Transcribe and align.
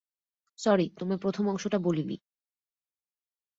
Sorry, 0.59 0.87
তোমায় 0.97 1.19
প্রথম 1.19 1.43
অংশটা 1.49 1.77
বলিনি। 1.79 2.15